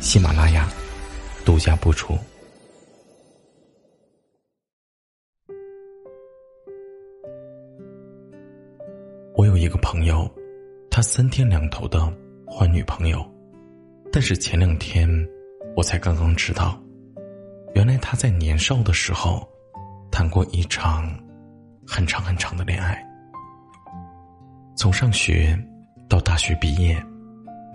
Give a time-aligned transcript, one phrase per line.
[0.00, 0.68] 喜马拉雅
[1.44, 2.16] 独家播出。
[9.34, 10.30] 我有一个朋友，
[10.90, 12.00] 他三天两头的
[12.46, 13.24] 换女朋友，
[14.12, 15.08] 但是前两天
[15.76, 16.80] 我才刚刚知道，
[17.74, 19.46] 原来他在年少的时候
[20.10, 21.04] 谈过一场
[21.86, 23.02] 很长很长的恋爱。
[24.76, 25.58] 从上学
[26.08, 26.96] 到大学毕业，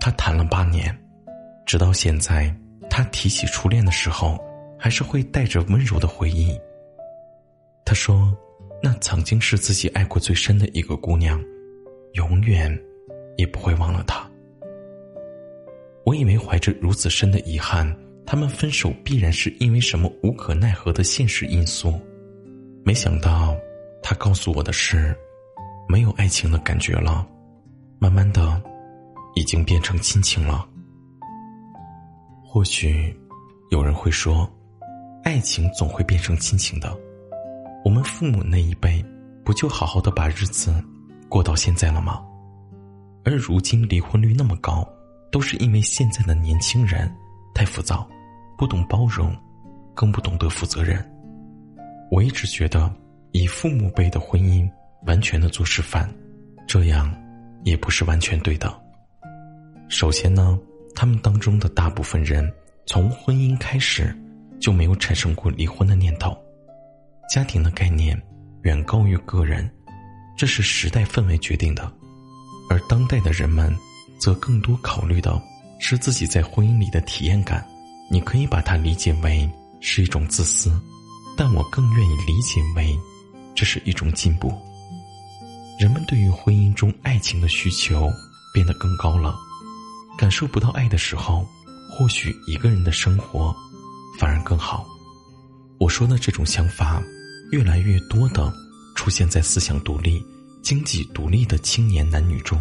[0.00, 0.96] 他谈了八年，
[1.66, 2.54] 直到现在，
[2.90, 4.38] 他提起初恋的时候，
[4.78, 6.58] 还是会带着温柔的回忆。
[7.84, 8.36] 他说
[8.82, 11.42] ：“那曾经是自己爱过最深的一个姑娘。”
[12.14, 12.70] 永远
[13.38, 14.30] 也不会忘了她。
[16.04, 17.90] 我以为怀着如此深的遗憾，
[18.26, 21.98] 他们分手必然是因为什么无可奈何的现实因素。
[22.84, 23.56] 没想到，
[24.02, 25.16] 他告诉我的是，
[25.88, 27.26] 没有爱情的感觉了，
[27.98, 28.62] 慢慢的，
[29.34, 30.68] 已经变成亲情了。
[32.54, 33.18] 或许，
[33.70, 34.46] 有人会说，
[35.24, 36.94] 爱情总会变成亲情的。
[37.82, 39.02] 我们父母那一辈，
[39.42, 40.70] 不就好好的把日子？
[41.30, 42.22] 过到现在了吗？
[43.24, 44.86] 而如今离婚率那么高，
[45.30, 47.10] 都是因为现在的年轻人
[47.54, 48.06] 太浮躁，
[48.58, 49.34] 不懂包容，
[49.94, 51.02] 更不懂得负责任。
[52.10, 52.94] 我一直觉得，
[53.30, 54.70] 以父母辈的婚姻
[55.06, 56.06] 完全的做示范，
[56.68, 57.10] 这样
[57.64, 58.70] 也不是完全对的。
[59.88, 60.58] 首先呢，
[60.94, 62.50] 他们当中的大部分人
[62.86, 64.14] 从婚姻开始
[64.60, 66.36] 就没有产生过离婚的念头，
[67.32, 68.20] 家庭的概念
[68.62, 69.68] 远高于个人。
[70.36, 71.92] 这是时代氛围决定的，
[72.68, 73.76] 而当代的人们，
[74.18, 75.40] 则更多考虑的
[75.78, 77.64] 是自己在婚姻里的体验感。
[78.10, 79.48] 你可以把它理解为
[79.80, 80.72] 是一种自私，
[81.36, 82.98] 但我更愿意理解为，
[83.54, 84.52] 这是一种进步。
[85.78, 88.10] 人们对于婚姻中爱情的需求
[88.52, 89.36] 变得更高了，
[90.22, 91.44] 感受不到爱的时候，
[91.90, 93.52] 或许一个人的生活
[94.20, 94.86] 反而更好。
[95.78, 97.02] 我说的这种想法，
[97.50, 98.52] 越来越多的。
[98.94, 100.24] 出现在思想独立、
[100.62, 102.56] 经济独立的青年男女中。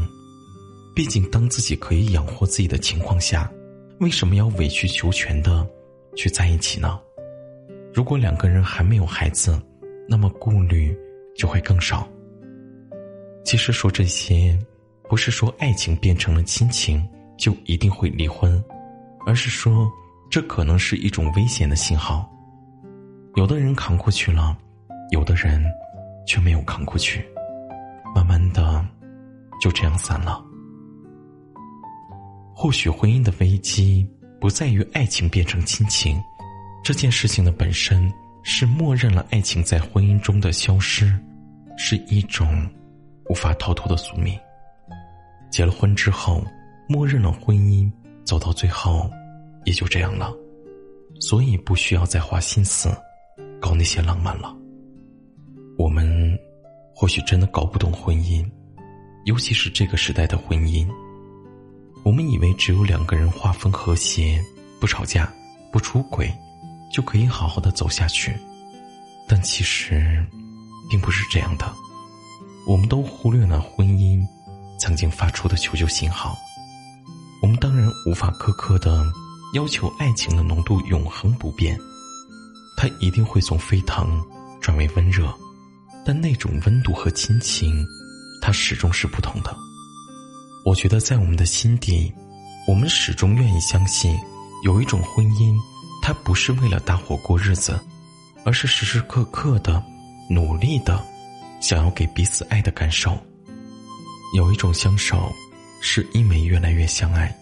[0.95, 3.47] 毕竟，当自己可以养活自己的情况下，
[3.99, 5.63] 为什么要委曲求全的
[6.15, 6.99] 去在一起呢？
[7.93, 9.61] 如果两个人还没有孩子，
[10.09, 10.97] 那么顾虑
[11.37, 12.09] 就会更少。
[13.45, 14.57] 其实说这些，
[15.07, 17.07] 不是说爱情变成了亲情
[17.41, 18.63] 就一定会离婚，
[19.25, 19.91] 而是说
[20.29, 22.31] 这可能是一种危险的信号。
[23.35, 24.55] 有的人扛过去了，
[25.09, 25.61] 有的人。
[26.23, 27.25] 却没有扛过去，
[28.15, 28.85] 慢慢的
[29.59, 30.39] 就这样散了。
[32.53, 34.07] 或许婚姻的危机
[34.39, 36.21] 不在于爱情变成亲情，
[36.83, 38.09] 这件事情的本身
[38.43, 41.11] 是默认了爱情在婚姻中的消失，
[41.75, 42.69] 是一种
[43.27, 44.39] 无法逃脱的宿命。
[45.49, 46.45] 结了婚之后，
[46.91, 47.89] 默认了婚姻
[48.25, 49.09] 走到最后
[49.63, 50.29] 也就这样了，
[51.21, 52.93] 所以不需要再花心思
[53.61, 54.53] 搞那些浪漫了。
[55.77, 56.37] 我们
[56.93, 58.45] 或许真的搞不懂婚姻，
[59.23, 60.85] 尤其是这个时代的婚姻。
[62.03, 64.43] 我们以为只有两个人划分和谐，
[64.81, 65.33] 不吵架，
[65.71, 66.29] 不出轨，
[66.91, 68.35] 就可以好好的走下去。
[69.29, 70.21] 但其实，
[70.89, 71.73] 并不是这样的。
[72.67, 74.27] 我们都忽略了婚姻
[74.77, 76.37] 曾经发出的求救信号。
[78.05, 79.05] 无法苛刻的
[79.53, 81.79] 要求爱情的浓度永恒不变，
[82.77, 84.23] 它一定会从沸腾
[84.59, 85.31] 转为温热。
[86.03, 87.85] 但那种温度和亲情，
[88.41, 89.55] 它始终是不同的。
[90.65, 92.11] 我觉得在我们的心底，
[92.67, 94.17] 我们始终愿意相信，
[94.63, 95.55] 有一种婚姻，
[96.01, 97.79] 它不是为了搭伙过日子，
[98.43, 99.83] 而是时时刻刻的
[100.27, 101.03] 努力的，
[101.61, 103.15] 想要给彼此爱的感受。
[104.35, 105.31] 有一种相守，
[105.81, 107.35] 是因为越来越相爱，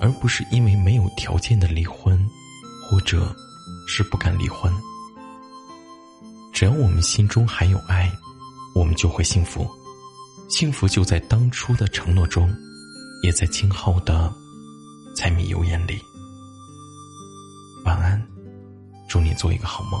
[0.00, 2.18] 而不是因为没有条件的离婚，
[2.82, 3.34] 或者
[3.86, 4.72] 是不敢离婚。
[6.52, 8.10] 只要我们心中还有爱，
[8.74, 9.68] 我们就会幸福。
[10.48, 12.54] 幸福就在当初的承诺中，
[13.22, 14.32] 也在今后的
[15.16, 15.98] 柴米油盐里。
[17.84, 18.22] 晚安，
[19.08, 20.00] 祝你做一个好梦。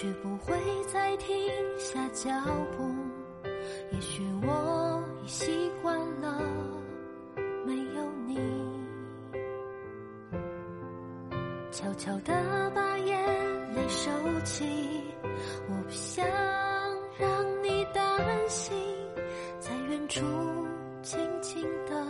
[0.00, 0.54] 却不会
[0.86, 1.36] 再停
[1.76, 2.30] 下脚
[2.76, 2.94] 步。
[3.90, 6.40] 也许我已习惯了
[7.66, 8.38] 没有你，
[11.72, 14.08] 悄悄地把眼泪收
[14.44, 14.64] 起。
[15.68, 16.24] 我不想
[17.18, 18.04] 让你担
[18.48, 18.72] 心，
[19.58, 20.20] 在远处
[21.02, 22.06] 静静地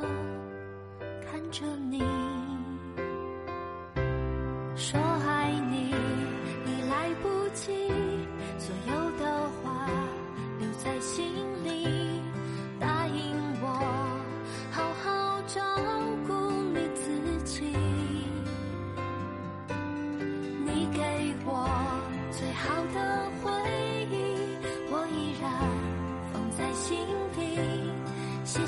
[1.24, 2.02] 看着你。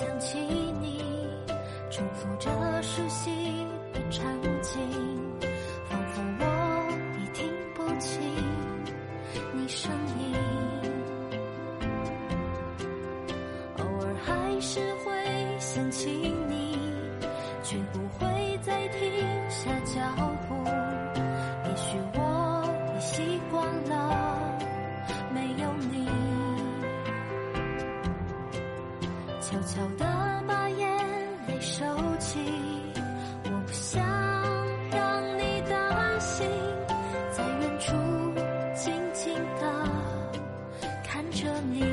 [0.00, 0.38] 想起
[0.80, 1.04] 你，
[1.90, 2.50] 重复着
[2.80, 3.30] 熟悉
[3.92, 4.59] 的场景，
[29.50, 30.88] 悄悄地把眼
[31.48, 31.84] 泪收
[32.20, 32.38] 起，
[33.42, 34.00] 我不想
[34.92, 36.46] 让你担心，
[37.32, 37.96] 在远处
[38.76, 39.90] 静静地
[41.02, 41.89] 看着你。